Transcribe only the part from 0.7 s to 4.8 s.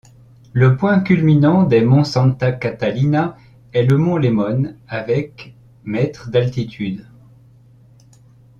point culminant des monts Santa Catalina est le mont Lemmon